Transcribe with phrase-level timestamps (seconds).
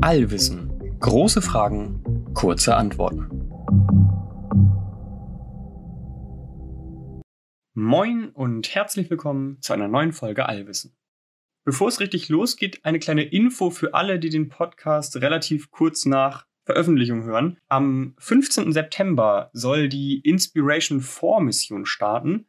[0.00, 0.72] Allwissen.
[0.98, 2.02] Große Fragen,
[2.34, 3.28] kurze Antworten.
[7.74, 10.96] Moin und herzlich willkommen zu einer neuen Folge Allwissen.
[11.64, 16.46] Bevor es richtig losgeht, eine kleine Info für alle, die den Podcast relativ kurz nach
[16.64, 17.58] Veröffentlichung hören.
[17.68, 18.72] Am 15.
[18.72, 22.48] September soll die Inspiration 4 Mission starten.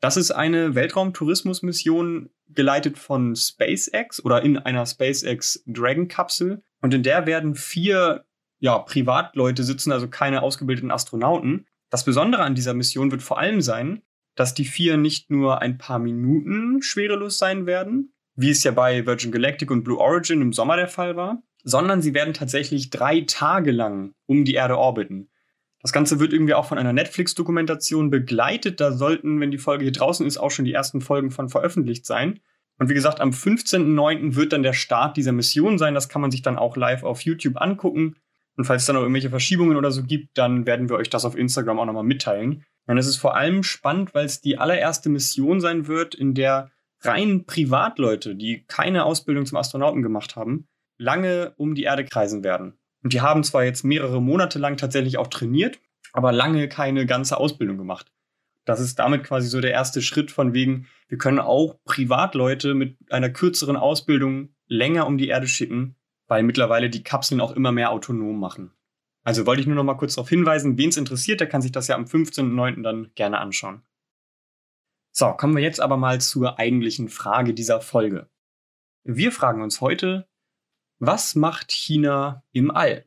[0.00, 6.62] Das ist eine Weltraumtourismusmission geleitet von SpaceX oder in einer SpaceX Dragon Kapsel.
[6.80, 8.24] Und in der werden vier
[8.58, 11.66] ja, Privatleute sitzen, also keine ausgebildeten Astronauten.
[11.90, 14.02] Das Besondere an dieser Mission wird vor allem sein,
[14.36, 19.04] dass die vier nicht nur ein paar Minuten schwerelos sein werden, wie es ja bei
[19.06, 23.22] Virgin Galactic und Blue Origin im Sommer der Fall war, sondern sie werden tatsächlich drei
[23.22, 25.30] Tage lang um die Erde orbiten.
[25.82, 28.80] Das Ganze wird irgendwie auch von einer Netflix-Dokumentation begleitet.
[28.80, 32.04] Da sollten, wenn die Folge hier draußen ist, auch schon die ersten Folgen von veröffentlicht
[32.04, 32.40] sein.
[32.78, 34.36] Und wie gesagt, am 15.09.
[34.36, 35.94] wird dann der Start dieser Mission sein.
[35.94, 38.16] Das kann man sich dann auch live auf YouTube angucken.
[38.56, 41.24] Und falls es dann noch irgendwelche Verschiebungen oder so gibt, dann werden wir euch das
[41.24, 42.64] auf Instagram auch nochmal mitteilen.
[42.86, 46.70] Und es ist vor allem spannend, weil es die allererste Mission sein wird, in der
[47.02, 50.66] rein Privatleute, die keine Ausbildung zum Astronauten gemacht haben,
[50.98, 52.79] lange um die Erde kreisen werden.
[53.02, 55.80] Und die haben zwar jetzt mehrere Monate lang tatsächlich auch trainiert,
[56.12, 58.12] aber lange keine ganze Ausbildung gemacht.
[58.64, 62.98] Das ist damit quasi so der erste Schritt von wegen, wir können auch Privatleute mit
[63.10, 65.96] einer kürzeren Ausbildung länger um die Erde schicken,
[66.28, 68.72] weil mittlerweile die Kapseln auch immer mehr autonom machen.
[69.22, 71.72] Also wollte ich nur noch mal kurz darauf hinweisen, wen es interessiert, der kann sich
[71.72, 72.82] das ja am 15.09.
[72.82, 73.82] dann gerne anschauen.
[75.12, 78.30] So, kommen wir jetzt aber mal zur eigentlichen Frage dieser Folge.
[79.02, 80.29] Wir fragen uns heute,
[81.00, 83.06] was macht China im All?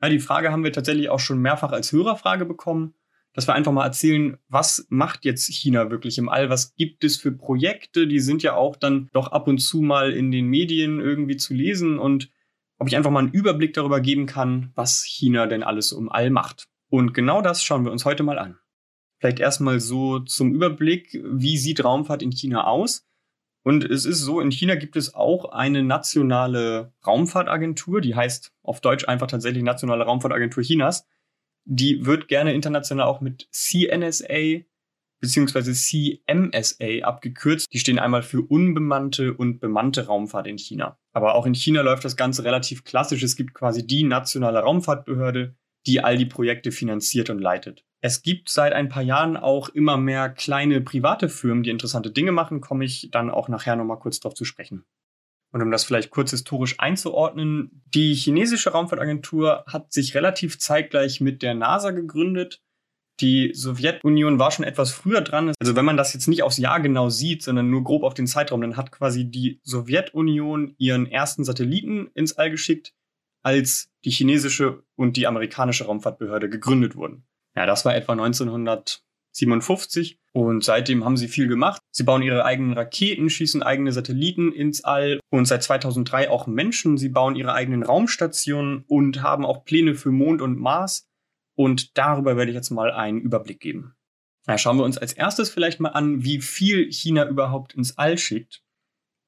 [0.00, 2.94] Ja, die Frage haben wir tatsächlich auch schon mehrfach als Hörerfrage bekommen,
[3.32, 6.50] dass wir einfach mal erzählen, was macht jetzt China wirklich im All?
[6.50, 8.06] Was gibt es für Projekte?
[8.06, 11.54] Die sind ja auch dann doch ab und zu mal in den Medien irgendwie zu
[11.54, 12.30] lesen und
[12.78, 16.30] ob ich einfach mal einen Überblick darüber geben kann, was China denn alles im All
[16.30, 16.68] macht.
[16.90, 18.58] Und genau das schauen wir uns heute mal an.
[19.18, 23.05] Vielleicht erstmal so zum Überblick, wie sieht Raumfahrt in China aus?
[23.66, 28.80] Und es ist so, in China gibt es auch eine nationale Raumfahrtagentur, die heißt auf
[28.80, 31.04] Deutsch einfach tatsächlich Nationale Raumfahrtagentur Chinas.
[31.64, 34.62] Die wird gerne international auch mit CNSA
[35.20, 35.72] bzw.
[35.72, 37.66] CMSA abgekürzt.
[37.72, 41.00] Die stehen einmal für unbemannte und bemannte Raumfahrt in China.
[41.12, 43.24] Aber auch in China läuft das Ganze relativ klassisch.
[43.24, 45.56] Es gibt quasi die nationale Raumfahrtbehörde,
[45.86, 47.84] die all die Projekte finanziert und leitet.
[48.02, 52.32] Es gibt seit ein paar Jahren auch immer mehr kleine private Firmen, die interessante Dinge
[52.32, 54.84] machen, komme ich dann auch nachher nochmal kurz darauf zu sprechen.
[55.52, 61.42] Und um das vielleicht kurz historisch einzuordnen, die chinesische Raumfahrtagentur hat sich relativ zeitgleich mit
[61.42, 62.60] der NASA gegründet.
[63.20, 65.54] Die Sowjetunion war schon etwas früher dran.
[65.58, 68.26] Also wenn man das jetzt nicht aufs Jahr genau sieht, sondern nur grob auf den
[68.26, 72.92] Zeitraum, dann hat quasi die Sowjetunion ihren ersten Satelliten ins All geschickt,
[73.42, 77.24] als die chinesische und die amerikanische Raumfahrtbehörde gegründet wurden.
[77.56, 81.80] Ja, das war etwa 1957 und seitdem haben sie viel gemacht.
[81.90, 86.98] Sie bauen ihre eigenen Raketen, schießen eigene Satelliten ins All und seit 2003 auch Menschen.
[86.98, 91.08] Sie bauen ihre eigenen Raumstationen und haben auch Pläne für Mond und Mars.
[91.54, 93.94] Und darüber werde ich jetzt mal einen Überblick geben.
[94.46, 98.18] Ja, schauen wir uns als erstes vielleicht mal an, wie viel China überhaupt ins All
[98.18, 98.65] schickt.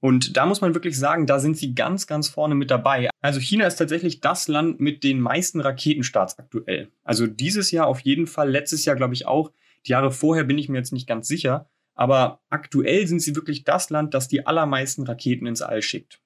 [0.00, 3.10] Und da muss man wirklich sagen, da sind sie ganz, ganz vorne mit dabei.
[3.20, 6.90] Also China ist tatsächlich das Land mit den meisten Raketenstarts aktuell.
[7.02, 9.50] Also dieses Jahr auf jeden Fall, letztes Jahr glaube ich auch.
[9.86, 11.68] Die Jahre vorher bin ich mir jetzt nicht ganz sicher.
[11.94, 16.20] Aber aktuell sind sie wirklich das Land, das die allermeisten Raketen ins All schickt.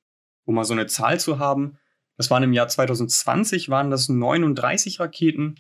[0.45, 1.79] Um mal so eine Zahl zu haben,
[2.19, 5.55] das waren im Jahr 2020 waren das 39 Raketen.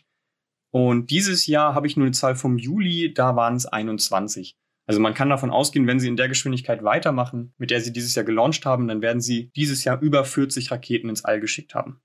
[0.70, 4.56] Und dieses Jahr habe ich nur eine Zahl vom Juli, da waren es 21.
[4.92, 8.14] Also man kann davon ausgehen, wenn sie in der Geschwindigkeit weitermachen, mit der sie dieses
[8.14, 12.02] Jahr gelauncht haben, dann werden sie dieses Jahr über 40 Raketen ins All geschickt haben.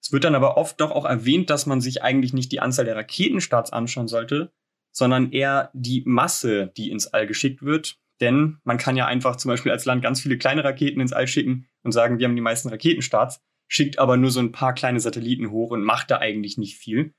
[0.00, 2.84] Es wird dann aber oft doch auch erwähnt, dass man sich eigentlich nicht die Anzahl
[2.84, 4.52] der Raketenstarts anschauen sollte,
[4.92, 7.98] sondern eher die Masse, die ins All geschickt wird.
[8.20, 11.26] Denn man kann ja einfach zum Beispiel als Land ganz viele kleine Raketen ins All
[11.26, 15.00] schicken und sagen, wir haben die meisten Raketenstarts, schickt aber nur so ein paar kleine
[15.00, 17.14] Satelliten hoch und macht da eigentlich nicht viel.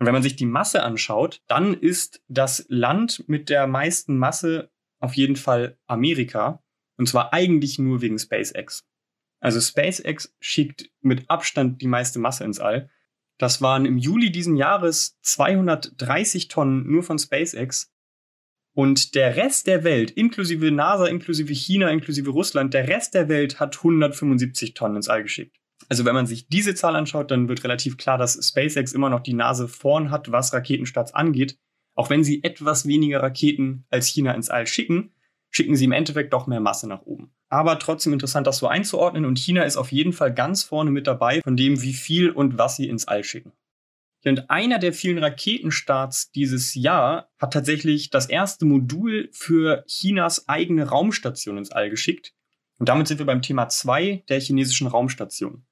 [0.00, 4.70] Und wenn man sich die Masse anschaut, dann ist das Land mit der meisten Masse
[4.98, 6.62] auf jeden Fall Amerika.
[6.96, 8.86] Und zwar eigentlich nur wegen SpaceX.
[9.40, 12.90] Also SpaceX schickt mit Abstand die meiste Masse ins All.
[13.36, 17.92] Das waren im Juli diesen Jahres 230 Tonnen nur von SpaceX.
[18.74, 23.60] Und der Rest der Welt, inklusive NASA, inklusive China, inklusive Russland, der Rest der Welt
[23.60, 25.58] hat 175 Tonnen ins All geschickt.
[25.88, 29.20] Also wenn man sich diese Zahl anschaut, dann wird relativ klar, dass SpaceX immer noch
[29.20, 31.58] die Nase vorn hat, was Raketenstarts angeht.
[31.94, 35.12] Auch wenn sie etwas weniger Raketen als China ins All schicken.
[35.52, 37.32] schicken sie im Endeffekt doch mehr Masse nach oben.
[37.48, 41.08] Aber trotzdem interessant, das so einzuordnen und China ist auf jeden Fall ganz vorne mit
[41.08, 43.52] dabei von dem, wie viel und was sie ins All schicken.
[44.24, 50.88] Und einer der vielen Raketenstarts dieses Jahr hat tatsächlich das erste Modul für Chinas eigene
[50.88, 52.32] Raumstation ins All geschickt.
[52.78, 55.64] Und damit sind wir beim Thema 2 der chinesischen Raumstation.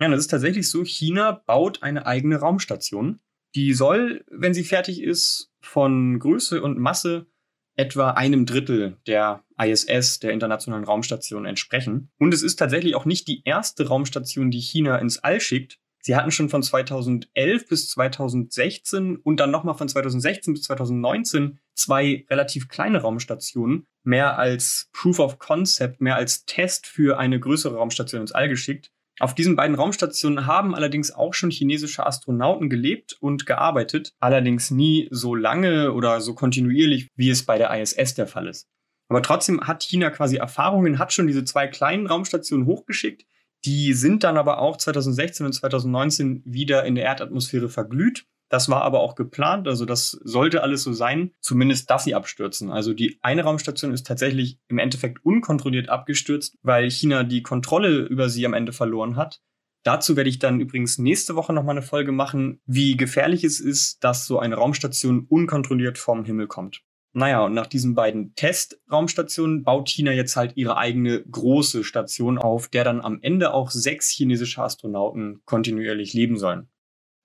[0.00, 3.20] Ja, das ist tatsächlich so, China baut eine eigene Raumstation.
[3.54, 7.26] Die soll, wenn sie fertig ist, von Größe und Masse
[7.74, 12.10] etwa einem Drittel der ISS, der Internationalen Raumstation, entsprechen.
[12.18, 15.78] Und es ist tatsächlich auch nicht die erste Raumstation, die China ins All schickt.
[16.00, 22.24] Sie hatten schon von 2011 bis 2016 und dann nochmal von 2016 bis 2019 zwei
[22.30, 28.22] relativ kleine Raumstationen, mehr als Proof of Concept, mehr als Test für eine größere Raumstation
[28.22, 28.90] ins All geschickt.
[29.20, 35.08] Auf diesen beiden Raumstationen haben allerdings auch schon chinesische Astronauten gelebt und gearbeitet, allerdings nie
[35.10, 38.68] so lange oder so kontinuierlich, wie es bei der ISS der Fall ist.
[39.08, 43.24] Aber trotzdem hat China quasi Erfahrungen, hat schon diese zwei kleinen Raumstationen hochgeschickt.
[43.64, 48.26] Die sind dann aber auch 2016 und 2019 wieder in der Erdatmosphäre verglüht.
[48.48, 52.70] Das war aber auch geplant, also das sollte alles so sein, zumindest dass sie abstürzen.
[52.70, 58.28] Also die eine Raumstation ist tatsächlich im Endeffekt unkontrolliert abgestürzt, weil China die Kontrolle über
[58.28, 59.40] sie am Ende verloren hat.
[59.84, 64.02] Dazu werde ich dann übrigens nächste Woche nochmal eine Folge machen, wie gefährlich es ist,
[64.02, 66.82] dass so eine Raumstation unkontrolliert vom Himmel kommt.
[67.12, 72.68] Naja, und nach diesen beiden Testraumstationen baut China jetzt halt ihre eigene große Station auf,
[72.68, 76.68] der dann am Ende auch sechs chinesische Astronauten kontinuierlich leben sollen.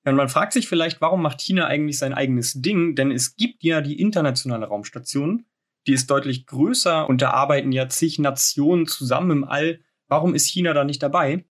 [0.06, 2.96] Und man fragt sich vielleicht, warum macht China eigentlich sein eigenes Ding?
[2.96, 5.46] Denn es gibt ja die internationale Raumstation,
[5.88, 9.80] die ist deutlich größer und da arbeiten ja zig Nationen zusammen im All.
[10.08, 11.46] Warum ist China da nicht dabei?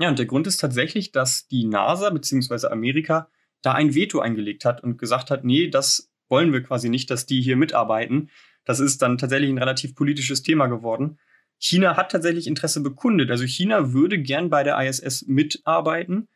[0.00, 2.68] Ja, und der Grund ist tatsächlich, dass die NASA bzw.
[2.68, 3.28] Amerika
[3.62, 7.26] da ein Veto eingelegt hat und gesagt hat, nee, das wollen wir quasi nicht, dass
[7.26, 8.30] die hier mitarbeiten.
[8.64, 11.18] Das ist dann tatsächlich ein relativ politisches Thema geworden.
[11.58, 13.30] China hat tatsächlich Interesse bekundet.
[13.30, 16.28] Also China würde gern bei der ISS mitarbeiten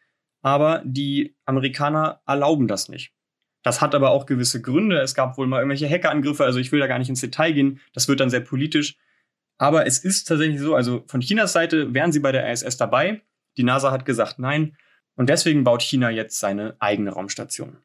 [0.43, 3.13] aber die Amerikaner erlauben das nicht.
[3.63, 5.01] Das hat aber auch gewisse Gründe.
[5.01, 7.81] Es gab wohl mal irgendwelche Hackerangriffe, also ich will da gar nicht ins Detail gehen.
[7.95, 8.99] Das wird dann sehr politisch.
[9.57, 13.23] Aber es ist tatsächlich so, also von Chinas Seite wären sie bei der ISS dabei.
[13.57, 14.77] Die NASA hat gesagt nein.
[15.15, 17.77] Und deswegen baut China jetzt seine eigene Raumstation.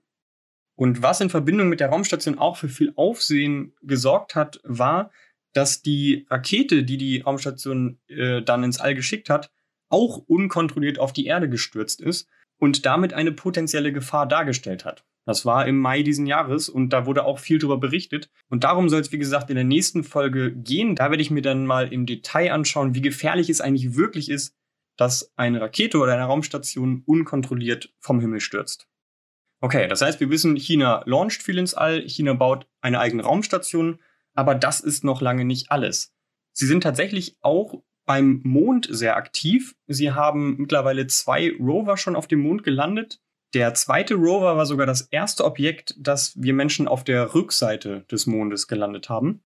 [0.75, 5.12] Und was in Verbindung mit der Raumstation auch für viel Aufsehen gesorgt hat, war,
[5.54, 9.51] dass die Rakete, die die Raumstation äh, dann ins All geschickt hat,
[9.89, 12.27] auch unkontrolliert auf die Erde gestürzt ist
[12.57, 15.06] und damit eine potenzielle Gefahr dargestellt hat.
[15.25, 18.30] Das war im Mai diesen Jahres und da wurde auch viel darüber berichtet.
[18.50, 20.95] Und darum soll es, wie gesagt, in der nächsten Folge gehen.
[20.95, 24.56] Da werde ich mir dann mal im Detail anschauen, wie gefährlich es eigentlich wirklich ist,
[24.95, 28.88] dass eine Rakete oder eine Raumstation unkontrolliert vom Himmel stürzt.
[29.59, 34.00] Okay, das heißt, wir wissen, China launcht viel ins All, China baut eine eigene Raumstation,
[34.33, 36.13] aber das ist noch lange nicht alles.
[36.54, 39.75] Sie sind tatsächlich auch beim Mond sehr aktiv.
[39.86, 43.19] Sie haben mittlerweile zwei Rover schon auf dem Mond gelandet.
[43.54, 48.25] Der zweite Rover war sogar das erste Objekt, das wir Menschen auf der Rückseite des
[48.25, 49.44] Mondes gelandet haben.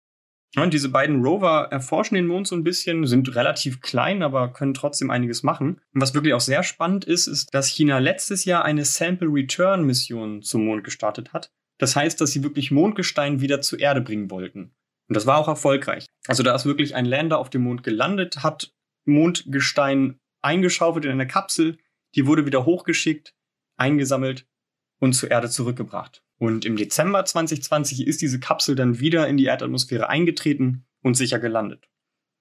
[0.57, 4.73] Und diese beiden Rover erforschen den Mond so ein bisschen, sind relativ klein, aber können
[4.73, 5.79] trotzdem einiges machen.
[5.93, 9.85] Und was wirklich auch sehr spannend ist, ist, dass China letztes Jahr eine Sample Return
[9.85, 11.51] Mission zum Mond gestartet hat.
[11.77, 14.75] Das heißt, dass sie wirklich Mondgestein wieder zur Erde bringen wollten.
[15.11, 16.05] Und das war auch erfolgreich.
[16.25, 18.73] Also da ist wirklich ein Lander auf dem Mond gelandet, hat
[19.03, 21.77] Mondgestein eingeschaufelt in eine Kapsel,
[22.15, 23.35] die wurde wieder hochgeschickt,
[23.75, 24.47] eingesammelt
[25.01, 26.23] und zur Erde zurückgebracht.
[26.37, 31.39] Und im Dezember 2020 ist diese Kapsel dann wieder in die Erdatmosphäre eingetreten und sicher
[31.39, 31.89] gelandet.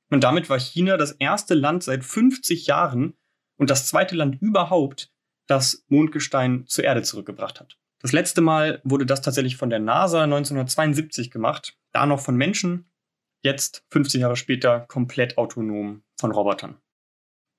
[0.08, 3.14] Und damit war China das erste Land seit 50 Jahren
[3.56, 5.10] und das zweite Land überhaupt,
[5.48, 7.79] das Mondgestein zur Erde zurückgebracht hat.
[8.00, 12.90] Das letzte Mal wurde das tatsächlich von der NASA 1972 gemacht, da noch von Menschen,
[13.42, 16.76] jetzt 50 Jahre später komplett autonom von Robotern.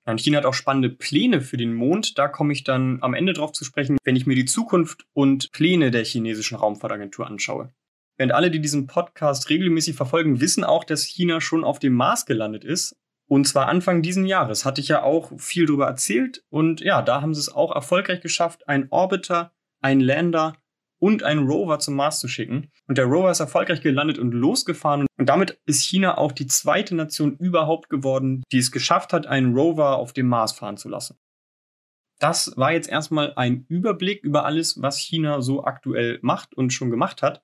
[0.04, 2.18] Und China hat auch spannende Pläne für den Mond.
[2.18, 5.52] Da komme ich dann am Ende drauf zu sprechen, wenn ich mir die Zukunft und
[5.52, 7.72] Pläne der chinesischen Raumfahrtagentur anschaue.
[8.16, 12.26] Während alle, die diesen Podcast regelmäßig verfolgen, wissen auch, dass China schon auf dem Mars
[12.26, 12.96] gelandet ist.
[13.28, 14.64] Und zwar Anfang diesen Jahres.
[14.64, 16.44] Hatte ich ja auch viel darüber erzählt.
[16.50, 20.56] Und ja, da haben sie es auch erfolgreich geschafft, einen Orbiter einen Lander
[20.98, 22.70] und einen Rover zum Mars zu schicken.
[22.86, 25.06] Und der Rover ist erfolgreich gelandet und losgefahren.
[25.18, 29.54] Und damit ist China auch die zweite Nation überhaupt geworden, die es geschafft hat, einen
[29.54, 31.18] Rover auf dem Mars fahren zu lassen.
[32.20, 36.90] Das war jetzt erstmal ein Überblick über alles, was China so aktuell macht und schon
[36.90, 37.42] gemacht hat.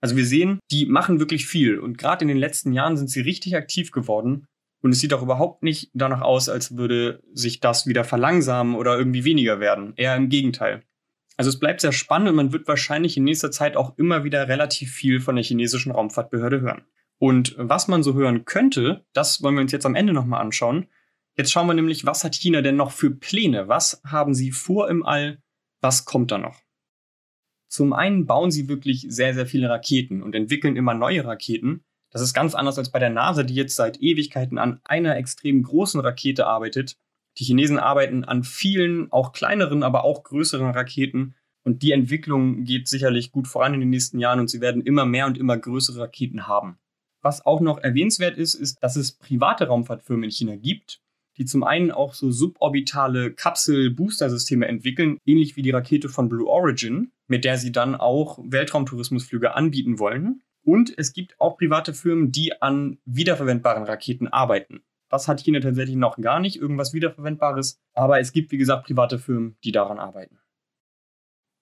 [0.00, 1.80] Also wir sehen, die machen wirklich viel.
[1.80, 4.46] Und gerade in den letzten Jahren sind sie richtig aktiv geworden.
[4.82, 8.96] Und es sieht auch überhaupt nicht danach aus, als würde sich das wieder verlangsamen oder
[8.96, 9.94] irgendwie weniger werden.
[9.96, 10.84] Eher im Gegenteil.
[11.36, 14.48] Also es bleibt sehr spannend und man wird wahrscheinlich in nächster Zeit auch immer wieder
[14.48, 16.84] relativ viel von der chinesischen Raumfahrtbehörde hören.
[17.18, 20.86] Und was man so hören könnte, das wollen wir uns jetzt am Ende nochmal anschauen.
[21.36, 23.66] Jetzt schauen wir nämlich, was hat China denn noch für Pläne?
[23.68, 25.42] Was haben sie vor im All?
[25.80, 26.62] Was kommt da noch?
[27.68, 31.84] Zum einen bauen sie wirklich sehr, sehr viele Raketen und entwickeln immer neue Raketen.
[32.10, 35.62] Das ist ganz anders als bei der NASA, die jetzt seit Ewigkeiten an einer extrem
[35.64, 36.96] großen Rakete arbeitet.
[37.38, 41.34] Die Chinesen arbeiten an vielen, auch kleineren, aber auch größeren Raketen.
[41.64, 45.06] Und die Entwicklung geht sicherlich gut voran in den nächsten Jahren und sie werden immer
[45.06, 46.78] mehr und immer größere Raketen haben.
[47.22, 51.00] Was auch noch erwähnenswert ist, ist, dass es private Raumfahrtfirmen in China gibt,
[51.38, 57.12] die zum einen auch so suborbitale Kapsel-Booster-Systeme entwickeln, ähnlich wie die Rakete von Blue Origin,
[57.26, 60.42] mit der sie dann auch Weltraumtourismusflüge anbieten wollen.
[60.62, 64.82] Und es gibt auch private Firmen, die an wiederverwendbaren Raketen arbeiten.
[65.14, 67.80] Das hat China tatsächlich noch gar nicht, irgendwas Wiederverwendbares.
[67.92, 70.40] Aber es gibt, wie gesagt, private Firmen, die daran arbeiten.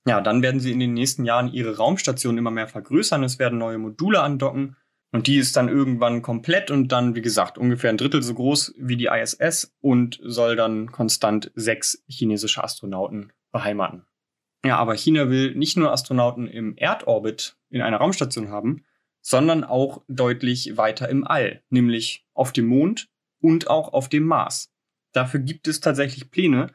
[0.06, 3.22] Ja, dann werden sie in den nächsten Jahren ihre Raumstation immer mehr vergrößern.
[3.22, 4.76] Es werden neue Module andocken.
[5.12, 8.74] Und die ist dann irgendwann komplett und dann, wie gesagt, ungefähr ein Drittel so groß
[8.78, 14.06] wie die ISS und soll dann konstant sechs chinesische Astronauten beheimaten.
[14.64, 18.86] Ja, aber China will nicht nur Astronauten im Erdorbit in einer Raumstation haben,
[19.20, 23.11] sondern auch deutlich weiter im All, nämlich auf dem Mond
[23.42, 24.70] und auch auf dem Mars.
[25.12, 26.72] Dafür gibt es tatsächlich Pläne.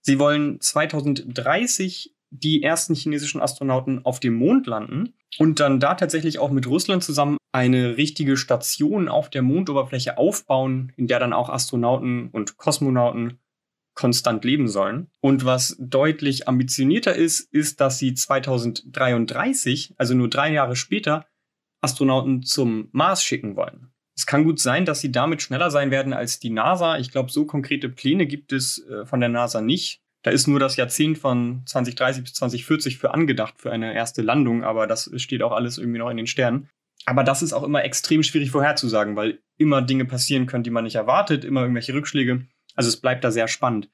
[0.00, 6.38] Sie wollen 2030 die ersten chinesischen Astronauten auf dem Mond landen und dann da tatsächlich
[6.38, 11.48] auch mit Russland zusammen eine richtige Station auf der Mondoberfläche aufbauen, in der dann auch
[11.48, 13.38] Astronauten und Kosmonauten
[13.94, 15.10] konstant leben sollen.
[15.20, 21.26] Und was deutlich ambitionierter ist, ist, dass sie 2033, also nur drei Jahre später,
[21.80, 23.92] Astronauten zum Mars schicken wollen.
[24.18, 26.98] Es kann gut sein, dass sie damit schneller sein werden als die NASA.
[26.98, 30.00] Ich glaube, so konkrete Pläne gibt es äh, von der NASA nicht.
[30.22, 34.64] Da ist nur das Jahrzehnt von 2030 bis 2040 für angedacht für eine erste Landung,
[34.64, 36.68] aber das steht auch alles irgendwie noch in den Sternen.
[37.06, 40.82] Aber das ist auch immer extrem schwierig vorherzusagen, weil immer Dinge passieren können, die man
[40.82, 42.44] nicht erwartet, immer irgendwelche Rückschläge.
[42.74, 43.88] Also es bleibt da sehr spannend.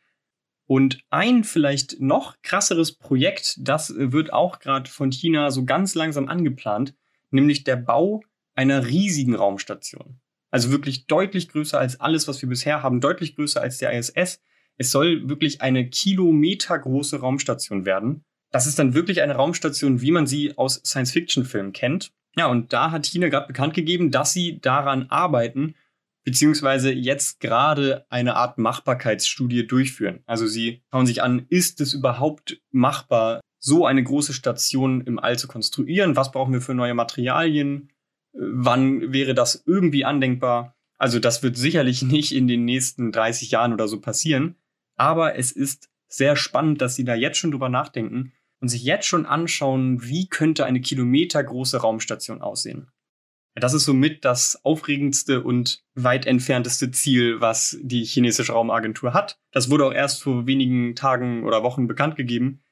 [0.66, 6.28] Und ein vielleicht noch krasseres Projekt, das wird auch gerade von China so ganz langsam
[6.28, 6.94] angeplant,
[7.30, 8.22] nämlich der Bau
[8.54, 10.20] einer riesigen Raumstation.
[10.50, 14.40] Also wirklich deutlich größer als alles, was wir bisher haben, deutlich größer als der ISS.
[14.76, 18.24] Es soll wirklich eine kilometergroße Raumstation werden.
[18.50, 22.12] Das ist dann wirklich eine Raumstation, wie man sie aus Science-Fiction-Filmen kennt.
[22.36, 25.74] Ja, und da hat China gerade bekannt gegeben, dass sie daran arbeiten,
[26.24, 30.22] beziehungsweise jetzt gerade eine Art Machbarkeitsstudie durchführen.
[30.26, 35.38] Also sie schauen sich an, ist es überhaupt machbar, so eine große Station im All
[35.38, 36.16] zu konstruieren?
[36.16, 37.90] Was brauchen wir für neue Materialien?
[38.34, 40.76] Wann wäre das irgendwie andenkbar?
[40.98, 44.56] Also das wird sicherlich nicht in den nächsten 30 Jahren oder so passieren.
[44.96, 49.06] Aber es ist sehr spannend, dass sie da jetzt schon drüber nachdenken und sich jetzt
[49.06, 52.88] schon anschauen, wie könnte eine kilometergroße Raumstation aussehen.
[53.56, 59.38] Das ist somit das aufregendste und weit entfernteste Ziel, was die chinesische Raumagentur hat.
[59.52, 62.62] Das wurde auch erst vor wenigen Tagen oder Wochen bekannt gegeben.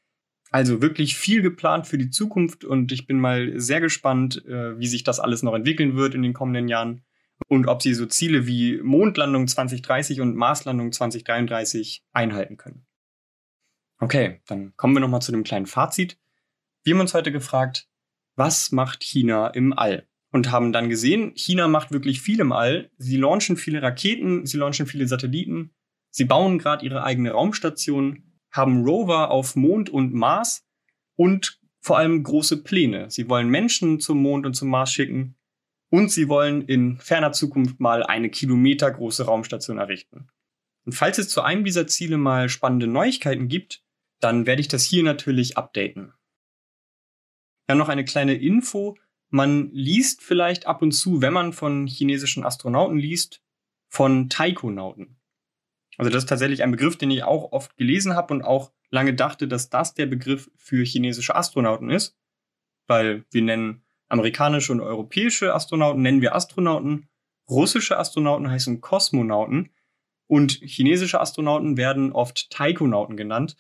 [0.53, 4.87] Also wirklich viel geplant für die Zukunft und ich bin mal sehr gespannt, äh, wie
[4.87, 7.03] sich das alles noch entwickeln wird in den kommenden Jahren
[7.49, 12.87] und ob sie so Ziele wie Mondlandung 2030 und Marslandung 2033 einhalten können.
[13.99, 16.19] Okay, dann kommen wir nochmal zu dem kleinen Fazit.
[16.85, 17.89] Wir haben uns heute gefragt,
[18.37, 20.07] was macht China im All?
[20.33, 22.91] und haben dann gesehen, China macht wirklich viel im All.
[22.97, 25.71] Sie launchen viele Raketen, sie launchen viele Satelliten,
[26.11, 30.65] sie bauen gerade ihre eigene Raumstation, haben Rover auf Mond und Mars
[31.17, 33.11] und vor allem große Pläne.
[33.11, 35.37] Sie wollen Menschen zum Mond und zum Mars schicken
[35.91, 40.29] und sie wollen in ferner Zukunft mal eine kilometergroße Raumstation errichten.
[40.85, 43.83] Und falls es zu einem dieser Ziele mal spannende Neuigkeiten gibt,
[44.21, 46.13] dann werde ich das hier natürlich updaten.
[47.69, 48.97] Ja, noch eine kleine Info
[49.33, 53.43] man liest vielleicht ab und zu, wenn man von chinesischen Astronauten liest,
[53.89, 55.17] von Taikonauten.
[55.99, 59.15] Also das ist tatsächlich ein Begriff, den ich auch oft gelesen habe und auch lange
[59.15, 62.17] dachte, dass das der Begriff für chinesische Astronauten ist,
[62.87, 67.09] weil wir nennen amerikanische und europäische Astronauten nennen wir Astronauten,
[67.49, 69.71] russische Astronauten heißen Kosmonauten
[70.27, 73.57] und chinesische Astronauten werden oft Taikonauten genannt.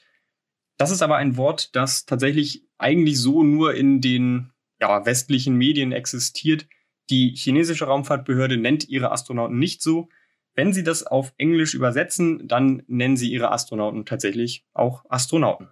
[0.79, 5.93] Das ist aber ein Wort, das tatsächlich eigentlich so nur in den ja, westlichen Medien
[5.93, 6.67] existiert.
[7.11, 10.09] Die chinesische Raumfahrtbehörde nennt ihre Astronauten nicht so.
[10.55, 15.69] Wenn sie das auf Englisch übersetzen, dann nennen sie ihre Astronauten tatsächlich auch Astronauten.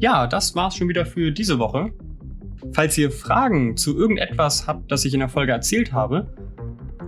[0.00, 1.92] Ja, das war's schon wieder für diese Woche.
[2.72, 6.34] Falls ihr Fragen zu irgendetwas habt, das ich in der Folge erzählt habe,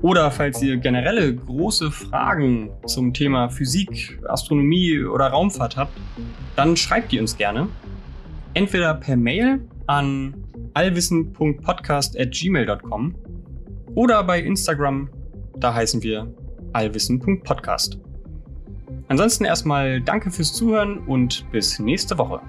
[0.03, 5.99] oder falls ihr generelle große Fragen zum Thema Physik, Astronomie oder Raumfahrt habt,
[6.55, 7.67] dann schreibt die uns gerne.
[8.55, 10.37] Entweder per Mail an
[10.75, 13.17] allwissen.podcast.gmail.com
[13.97, 15.11] oder bei Instagram,
[15.57, 16.33] da heißen wir
[16.73, 17.99] allwissen.podcast.
[19.09, 22.41] Ansonsten erstmal danke fürs Zuhören und bis nächste Woche.